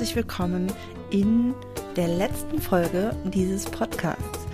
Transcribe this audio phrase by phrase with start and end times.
[0.00, 0.72] Herzlich willkommen
[1.10, 1.52] in
[1.94, 4.46] der letzten Folge dieses Podcasts.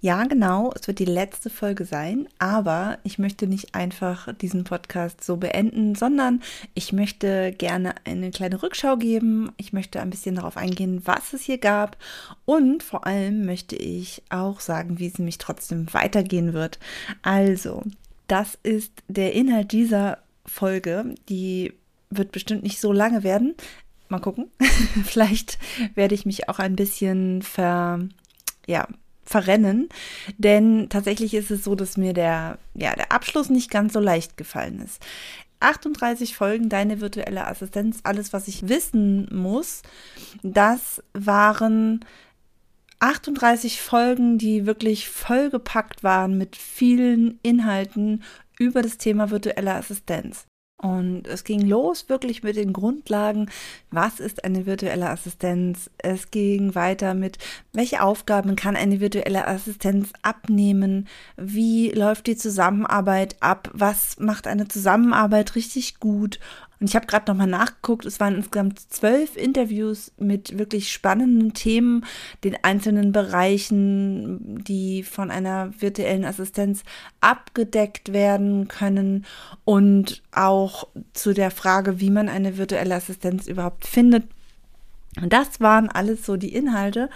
[0.00, 5.22] Ja, genau, es wird die letzte Folge sein, aber ich möchte nicht einfach diesen Podcast
[5.22, 6.40] so beenden, sondern
[6.72, 9.52] ich möchte gerne eine kleine Rückschau geben.
[9.58, 11.98] Ich möchte ein bisschen darauf eingehen, was es hier gab
[12.46, 16.78] und vor allem möchte ich auch sagen, wie es nämlich trotzdem weitergehen wird.
[17.20, 17.82] Also,
[18.26, 21.74] das ist der Inhalt dieser Folge, die
[22.16, 23.54] wird bestimmt nicht so lange werden,
[24.08, 24.50] Mal gucken.
[25.04, 25.58] Vielleicht
[25.94, 28.00] werde ich mich auch ein bisschen ver,
[28.66, 28.86] ja,
[29.24, 29.88] verrennen.
[30.36, 34.36] Denn tatsächlich ist es so, dass mir der, ja, der Abschluss nicht ganz so leicht
[34.36, 35.02] gefallen ist.
[35.60, 39.82] 38 Folgen Deine virtuelle Assistenz, alles, was ich wissen muss,
[40.42, 42.04] das waren
[43.00, 48.22] 38 Folgen, die wirklich vollgepackt waren mit vielen Inhalten
[48.58, 50.46] über das Thema virtuelle Assistenz.
[50.84, 53.48] Und es ging los wirklich mit den Grundlagen,
[53.90, 55.88] was ist eine virtuelle Assistenz?
[55.96, 57.38] Es ging weiter mit,
[57.72, 61.08] welche Aufgaben kann eine virtuelle Assistenz abnehmen?
[61.38, 63.70] Wie läuft die Zusammenarbeit ab?
[63.72, 66.38] Was macht eine Zusammenarbeit richtig gut?
[66.84, 72.04] Und ich habe gerade nochmal nachgeguckt, es waren insgesamt zwölf Interviews mit wirklich spannenden Themen,
[72.44, 76.82] den einzelnen Bereichen, die von einer virtuellen Assistenz
[77.22, 79.24] abgedeckt werden können
[79.64, 84.24] und auch zu der Frage, wie man eine virtuelle Assistenz überhaupt findet.
[85.22, 87.08] Und das waren alles so die Inhalte.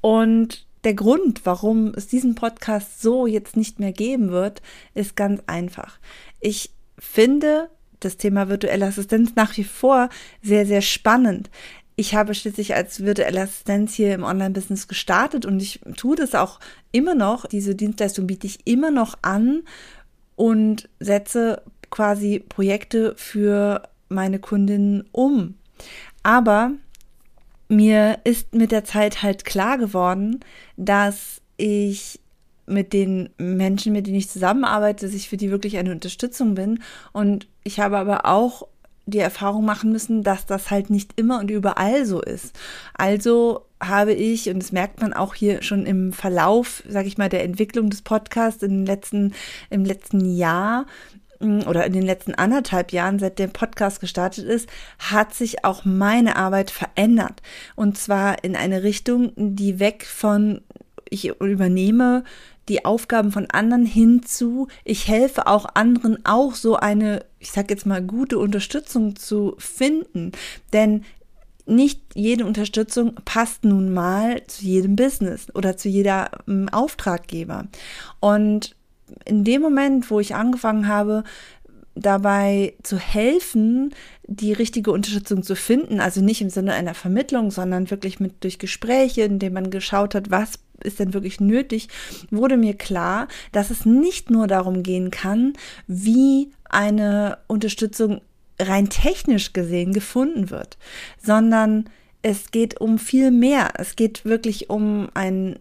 [0.00, 4.60] Und der Grund, warum es diesen Podcast so jetzt nicht mehr geben wird,
[4.92, 6.00] ist ganz einfach.
[6.40, 7.70] Ich finde,
[8.04, 10.08] das Thema virtuelle Assistenz nach wie vor
[10.42, 11.50] sehr, sehr spannend.
[11.96, 16.58] Ich habe schließlich als virtuelle Assistenz hier im Online-Business gestartet und ich tue das auch
[16.90, 17.46] immer noch.
[17.46, 19.62] Diese Dienstleistung biete ich immer noch an
[20.34, 25.54] und setze quasi Projekte für meine Kundinnen um.
[26.24, 26.72] Aber
[27.68, 30.40] mir ist mit der Zeit halt klar geworden,
[30.76, 32.20] dass ich
[32.66, 36.82] mit den Menschen, mit denen ich zusammenarbeite, dass ich für die wirklich eine Unterstützung bin.
[37.12, 38.66] Und ich habe aber auch
[39.06, 42.56] die Erfahrung machen müssen, dass das halt nicht immer und überall so ist.
[42.94, 47.28] Also habe ich, und das merkt man auch hier schon im Verlauf, sage ich mal,
[47.28, 49.34] der Entwicklung des Podcasts in den letzten,
[49.68, 50.86] im letzten Jahr
[51.40, 55.84] mm, oder in den letzten anderthalb Jahren, seit der Podcast gestartet ist, hat sich auch
[55.84, 57.42] meine Arbeit verändert.
[57.76, 60.62] Und zwar in eine Richtung, die weg von
[61.10, 62.24] ich übernehme
[62.68, 67.86] die Aufgaben von anderen hinzu, ich helfe auch anderen auch so eine, ich sag jetzt
[67.86, 70.32] mal, gute Unterstützung zu finden.
[70.72, 71.04] Denn
[71.66, 77.68] nicht jede Unterstützung passt nun mal zu jedem Business oder zu jeder ähm, Auftraggeber.
[78.20, 78.76] Und
[79.24, 81.24] in dem Moment, wo ich angefangen habe,
[81.94, 83.94] dabei zu helfen,
[84.26, 88.58] die richtige Unterstützung zu finden, also nicht im Sinne einer Vermittlung, sondern wirklich mit durch
[88.58, 91.88] Gespräche, indem man geschaut hat, was ist denn wirklich nötig,
[92.30, 95.54] wurde mir klar, dass es nicht nur darum gehen kann,
[95.86, 98.20] wie eine Unterstützung
[98.60, 100.78] rein technisch gesehen gefunden wird,
[101.22, 101.88] sondern
[102.22, 103.72] es geht um viel mehr.
[103.76, 105.58] Es geht wirklich um ein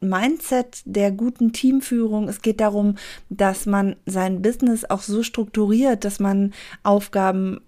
[0.00, 2.28] Mindset der guten Teamführung.
[2.28, 2.96] Es geht darum,
[3.30, 7.60] dass man sein Business auch so strukturiert, dass man Aufgaben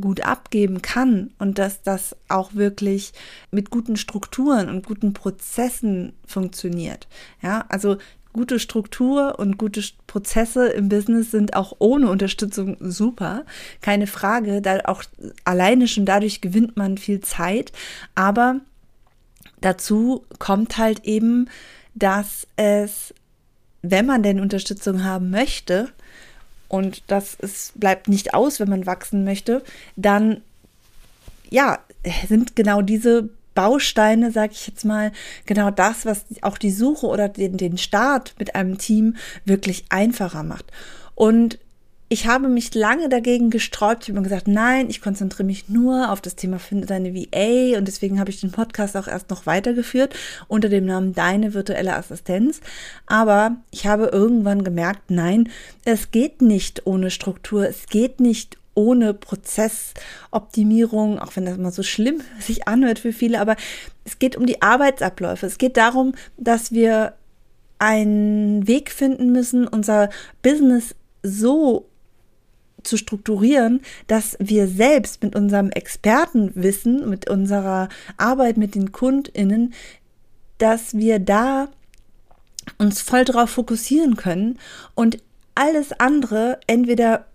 [0.00, 3.12] gut abgeben kann und dass das auch wirklich
[3.50, 7.08] mit guten Strukturen und guten Prozessen funktioniert.
[7.42, 7.96] Ja, also
[8.36, 13.46] gute Struktur und gute Prozesse im Business sind auch ohne Unterstützung super.
[13.80, 15.02] Keine Frage, da auch
[15.44, 17.72] alleine schon dadurch gewinnt man viel Zeit,
[18.14, 18.60] aber
[19.62, 21.48] dazu kommt halt eben,
[21.94, 23.14] dass es,
[23.80, 25.88] wenn man denn Unterstützung haben möchte,
[26.68, 29.62] und das ist, bleibt nicht aus, wenn man wachsen möchte,
[29.96, 30.42] dann
[31.50, 31.78] ja,
[32.28, 35.12] sind genau diese Bausteine, sage ich jetzt mal,
[35.46, 40.42] genau das, was auch die Suche oder den, den Start mit einem Team wirklich einfacher
[40.42, 40.66] macht.
[41.14, 41.58] Und
[42.08, 44.04] ich habe mich lange dagegen gesträubt.
[44.04, 47.88] Ich habe gesagt, nein, ich konzentriere mich nur auf das Thema Finde deine VA und
[47.88, 50.14] deswegen habe ich den Podcast auch erst noch weitergeführt
[50.46, 52.60] unter dem Namen Deine virtuelle Assistenz.
[53.06, 55.48] Aber ich habe irgendwann gemerkt, nein,
[55.84, 61.82] es geht nicht ohne Struktur, es geht nicht ohne Prozessoptimierung, auch wenn das immer so
[61.82, 63.56] schlimm sich anhört für viele, aber
[64.04, 65.44] es geht um die Arbeitsabläufe.
[65.44, 67.14] Es geht darum, dass wir
[67.78, 70.08] einen Weg finden müssen, unser
[70.42, 71.88] Business so
[72.86, 79.74] zu strukturieren, dass wir selbst mit unserem Expertenwissen, mit unserer Arbeit mit den KundInnen,
[80.58, 81.68] dass wir da
[82.78, 84.58] uns voll drauf fokussieren können
[84.94, 85.18] und
[85.54, 87.26] alles andere entweder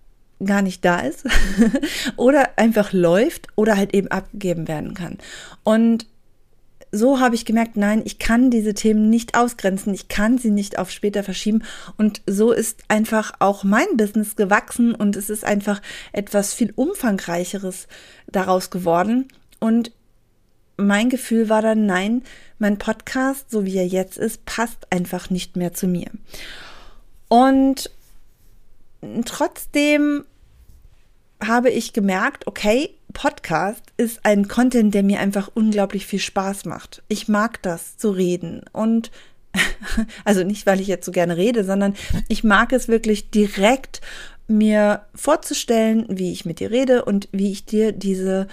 [0.44, 1.25] gar nicht da ist
[2.15, 5.18] oder einfach läuft oder halt eben abgegeben werden kann.
[5.63, 6.07] Und
[6.91, 10.77] so habe ich gemerkt, nein, ich kann diese Themen nicht ausgrenzen, ich kann sie nicht
[10.77, 11.63] auf später verschieben.
[11.97, 17.88] Und so ist einfach auch mein Business gewachsen und es ist einfach etwas viel umfangreicheres
[18.27, 19.29] daraus geworden.
[19.59, 19.91] Und
[20.77, 22.23] mein Gefühl war dann, nein,
[22.59, 26.09] mein Podcast, so wie er jetzt ist, passt einfach nicht mehr zu mir.
[27.29, 27.89] Und
[29.25, 30.25] trotzdem
[31.45, 37.04] habe ich gemerkt, okay, Podcast ist ein Content, der mir einfach unglaublich viel Spaß macht.
[37.08, 39.12] Ich mag das zu reden und
[40.25, 41.96] also nicht, weil ich jetzt so gerne rede, sondern
[42.28, 44.02] ich mag es wirklich direkt
[44.48, 48.48] mir vorzustellen, wie ich mit dir rede und wie ich dir diese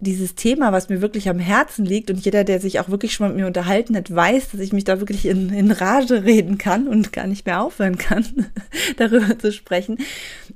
[0.00, 3.28] dieses Thema, was mir wirklich am Herzen liegt und jeder, der sich auch wirklich schon
[3.28, 6.86] mit mir unterhalten hat, weiß, dass ich mich da wirklich in, in Rage reden kann
[6.86, 8.46] und gar nicht mehr aufhören kann,
[8.96, 9.98] darüber zu sprechen.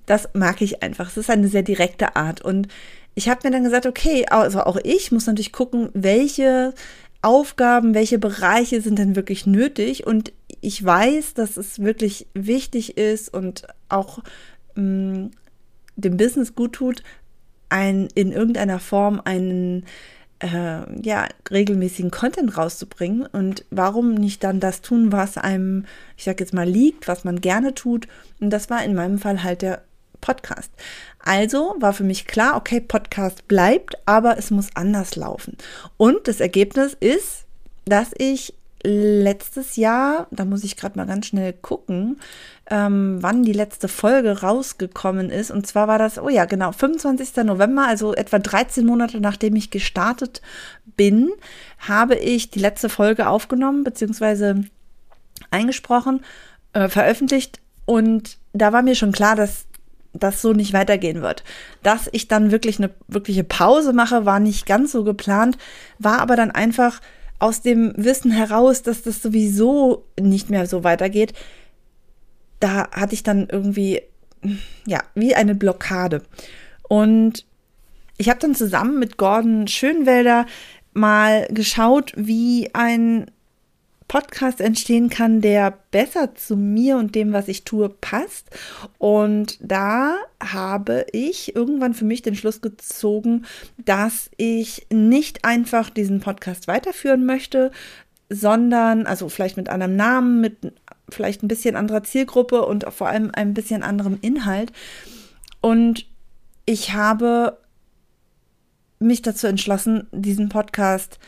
[0.07, 1.09] Das mag ich einfach.
[1.09, 2.41] Es ist eine sehr direkte Art.
[2.41, 2.69] Und
[3.15, 6.73] ich habe mir dann gesagt, okay, also auch ich muss natürlich gucken, welche
[7.21, 10.07] Aufgaben, welche Bereiche sind denn wirklich nötig.
[10.07, 14.21] Und ich weiß, dass es wirklich wichtig ist und auch
[14.77, 15.31] mh, mm,
[15.97, 17.03] dem Business gut tut,
[17.73, 19.87] ein, in irgendeiner Form einen
[20.41, 23.27] äh, ja, regelmäßigen Content rauszubringen.
[23.27, 25.87] Und warum nicht dann das tun, was einem,
[26.17, 28.07] ich sag jetzt mal, liegt, was man gerne tut.
[28.41, 29.83] Und das war in meinem Fall halt der
[30.21, 30.71] Podcast.
[31.19, 35.57] Also war für mich klar, okay, Podcast bleibt, aber es muss anders laufen.
[35.97, 37.45] Und das Ergebnis ist,
[37.85, 42.21] dass ich letztes Jahr, da muss ich gerade mal ganz schnell gucken,
[42.71, 45.51] ähm, wann die letzte Folge rausgekommen ist.
[45.51, 47.45] Und zwar war das, oh ja, genau, 25.
[47.45, 50.43] November, also etwa 13 Monate nachdem ich gestartet
[50.97, 51.31] bin,
[51.79, 54.65] habe ich die letzte Folge aufgenommen, beziehungsweise
[55.51, 56.25] eingesprochen,
[56.73, 57.61] äh, veröffentlicht.
[57.85, 59.67] Und da war mir schon klar, dass
[60.13, 61.43] das so nicht weitergehen wird.
[61.83, 65.57] Dass ich dann wirklich eine wirkliche Pause mache, war nicht ganz so geplant,
[65.99, 67.01] war aber dann einfach
[67.43, 71.33] aus dem Wissen heraus, dass das sowieso nicht mehr so weitergeht,
[72.61, 74.03] da hatte ich dann irgendwie,
[74.87, 76.23] ja, wie eine Blockade.
[76.89, 77.45] Und
[78.17, 80.47] ich habe dann zusammen mit Gordon Schönwälder
[80.93, 83.29] mal geschaut, wie ein
[84.13, 88.51] Podcast entstehen kann, der besser zu mir und dem, was ich tue, passt.
[88.99, 93.47] Und da habe ich irgendwann für mich den Schluss gezogen,
[93.79, 97.71] dass ich nicht einfach diesen Podcast weiterführen möchte,
[98.29, 100.75] sondern, also vielleicht mit einem Namen, mit
[101.09, 104.73] vielleicht ein bisschen anderer Zielgruppe und vor allem ein bisschen anderem Inhalt.
[105.63, 106.05] Und
[106.67, 107.57] ich habe
[108.99, 111.19] mich dazu entschlossen, diesen Podcast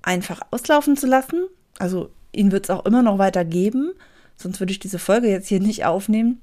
[0.00, 1.46] einfach auslaufen zu lassen
[1.80, 3.92] also ihn wird es auch immer noch weiter geben,
[4.36, 6.40] sonst würde ich diese Folge jetzt hier nicht aufnehmen.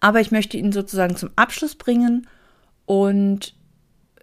[0.00, 2.26] Aber ich möchte ihn sozusagen zum Abschluss bringen
[2.86, 3.54] und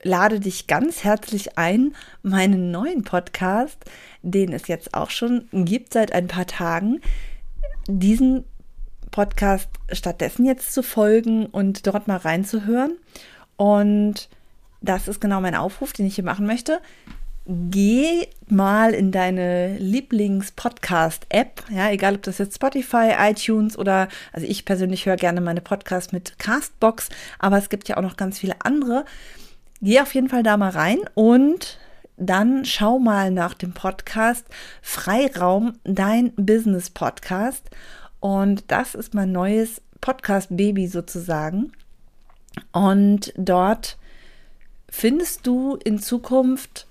[0.01, 3.77] lade dich ganz herzlich ein, meinen neuen Podcast,
[4.21, 7.01] den es jetzt auch schon gibt seit ein paar Tagen,
[7.87, 8.45] diesen
[9.11, 12.97] Podcast stattdessen jetzt zu folgen und dort mal reinzuhören.
[13.57, 14.29] Und
[14.81, 16.79] das ist genau mein Aufruf, den ich hier machen möchte
[17.49, 24.65] geh mal in deine Lieblings-Podcast-App, ja, egal ob das jetzt Spotify, iTunes oder, also ich
[24.65, 28.55] persönlich höre gerne meine Podcasts mit Castbox, aber es gibt ja auch noch ganz viele
[28.59, 29.03] andere.
[29.81, 31.79] Geh auf jeden Fall da mal rein und
[32.17, 34.45] dann schau mal nach dem Podcast
[34.81, 37.69] Freiraum, dein Business Podcast.
[38.19, 41.71] Und das ist mein neues Podcast-Baby sozusagen.
[42.73, 43.97] Und dort
[44.89, 46.88] findest du in Zukunft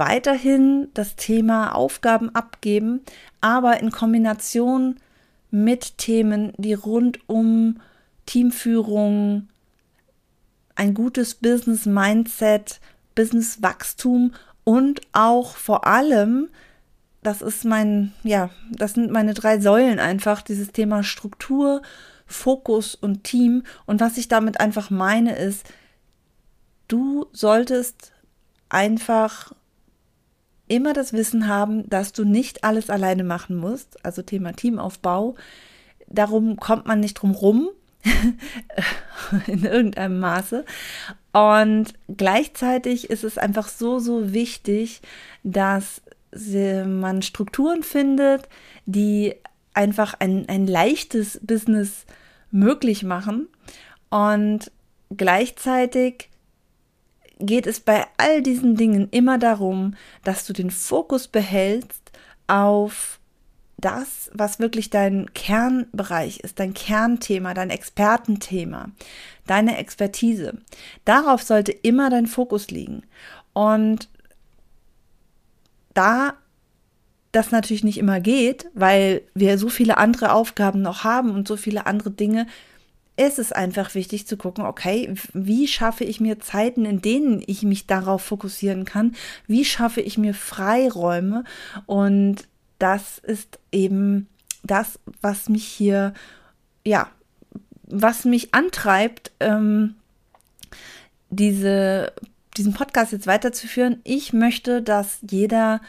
[0.00, 3.02] weiterhin das Thema Aufgaben abgeben,
[3.40, 4.96] aber in Kombination
[5.50, 7.80] mit Themen, die rund um
[8.26, 9.48] Teamführung,
[10.74, 12.80] ein gutes Business-Mindset,
[13.14, 14.32] Business-Wachstum
[14.64, 16.48] und auch vor allem,
[17.22, 21.82] das ist mein, ja, das sind meine drei Säulen einfach, dieses Thema Struktur,
[22.24, 23.64] Fokus und Team.
[23.84, 25.66] Und was ich damit einfach meine ist,
[26.88, 28.12] du solltest
[28.70, 29.52] einfach
[30.70, 34.04] immer das Wissen haben, dass du nicht alles alleine machen musst.
[34.04, 35.34] Also Thema Teamaufbau.
[36.06, 37.70] Darum kommt man nicht drum rum.
[39.46, 40.64] in irgendeinem Maße.
[41.32, 45.02] Und gleichzeitig ist es einfach so, so wichtig,
[45.42, 46.00] dass
[46.32, 48.48] man Strukturen findet,
[48.86, 49.34] die
[49.74, 52.06] einfach ein, ein leichtes Business
[52.50, 53.48] möglich machen.
[54.08, 54.70] Und
[55.14, 56.29] gleichzeitig
[57.40, 59.94] geht es bei all diesen Dingen immer darum,
[60.24, 62.10] dass du den Fokus behältst
[62.46, 63.18] auf
[63.78, 68.90] das, was wirklich dein Kernbereich ist, dein Kernthema, dein Expertenthema,
[69.46, 70.58] deine Expertise.
[71.04, 73.02] Darauf sollte immer dein Fokus liegen.
[73.52, 74.08] Und
[75.94, 76.34] da
[77.32, 81.56] das natürlich nicht immer geht, weil wir so viele andere Aufgaben noch haben und so
[81.56, 82.46] viele andere Dinge,
[83.20, 87.62] ist es einfach wichtig zu gucken, okay, wie schaffe ich mir Zeiten, in denen ich
[87.64, 89.14] mich darauf fokussieren kann?
[89.46, 91.44] Wie schaffe ich mir Freiräume?
[91.84, 92.48] Und
[92.78, 94.26] das ist eben
[94.62, 96.14] das, was mich hier,
[96.82, 97.10] ja,
[97.82, 99.96] was mich antreibt, ähm,
[101.28, 102.14] diese,
[102.56, 104.00] diesen Podcast jetzt weiterzuführen.
[104.02, 105.82] Ich möchte, dass jeder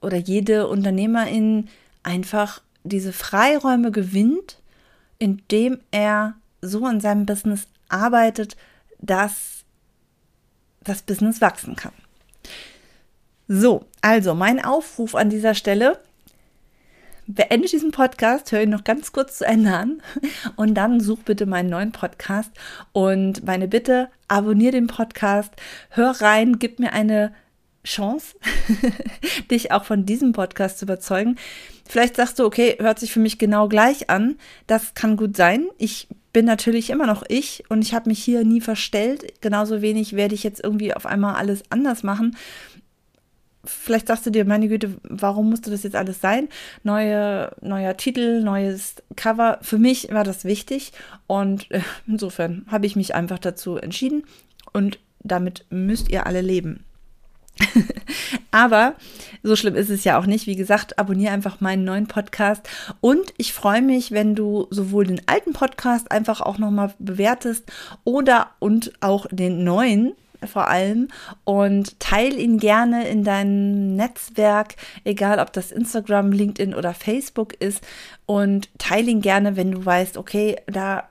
[0.00, 1.68] oder jede Unternehmerin
[2.02, 4.58] einfach diese Freiräume gewinnt,
[5.18, 8.56] indem er so an seinem Business arbeitet,
[9.00, 9.64] dass
[10.82, 11.92] das Business wachsen kann.
[13.48, 16.00] So, also mein Aufruf an dieser Stelle.
[17.28, 20.00] Beende diesen Podcast, höre ihn noch ganz kurz zu Ende an
[20.56, 22.52] und dann such bitte meinen neuen Podcast.
[22.92, 25.52] Und meine Bitte, abonniere den Podcast,
[25.90, 27.34] hör rein, gib mir eine
[27.86, 28.36] Chance,
[29.50, 31.36] dich auch von diesem Podcast zu überzeugen.
[31.88, 34.36] Vielleicht sagst du, okay, hört sich für mich genau gleich an.
[34.66, 35.66] Das kann gut sein.
[35.78, 39.40] Ich bin natürlich immer noch ich und ich habe mich hier nie verstellt.
[39.40, 42.36] Genauso wenig werde ich jetzt irgendwie auf einmal alles anders machen.
[43.64, 46.48] Vielleicht sagst du dir, meine Güte, warum musste das jetzt alles sein?
[46.82, 49.58] Neue, neuer Titel, neues Cover.
[49.62, 50.92] Für mich war das wichtig
[51.26, 54.24] und äh, insofern habe ich mich einfach dazu entschieden
[54.72, 56.84] und damit müsst ihr alle leben.
[58.50, 58.94] Aber
[59.42, 60.46] so schlimm ist es ja auch nicht.
[60.46, 62.68] Wie gesagt, abonniere einfach meinen neuen Podcast.
[63.00, 67.64] Und ich freue mich, wenn du sowohl den alten Podcast einfach auch nochmal bewertest
[68.04, 71.08] oder und auch den neuen vor allem
[71.44, 77.82] und teile ihn gerne in deinem Netzwerk, egal ob das Instagram, LinkedIn oder Facebook ist
[78.26, 81.08] und teile ihn gerne, wenn du weißt, okay, da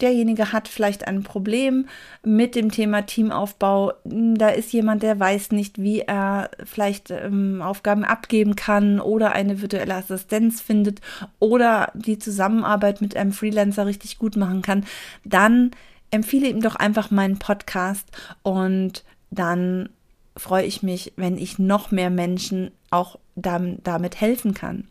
[0.00, 1.86] derjenige hat vielleicht ein Problem
[2.24, 3.92] mit dem Thema Teamaufbau.
[4.04, 9.60] Da ist jemand, der weiß nicht, wie er vielleicht ähm, Aufgaben abgeben kann oder eine
[9.60, 11.00] virtuelle Assistenz findet
[11.38, 14.84] oder die Zusammenarbeit mit einem Freelancer richtig gut machen kann.
[15.24, 15.72] Dann
[16.10, 18.06] empfehle ihm doch einfach meinen Podcast
[18.42, 19.90] und dann
[20.36, 24.88] freue ich mich, wenn ich noch mehr Menschen auch damit helfen kann.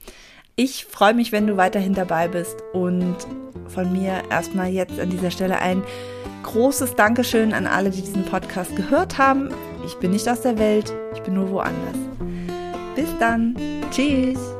[0.59, 3.15] Ich freue mich, wenn du weiterhin dabei bist und
[3.67, 5.83] von mir erstmal jetzt an dieser Stelle ein
[6.41, 9.51] großes Dankeschön an alle, die diesen Podcast gehört haben.
[9.85, 11.97] Ich bin nicht aus der Welt, ich bin nur woanders.
[12.95, 13.55] Bis dann.
[13.91, 14.56] Tschüss.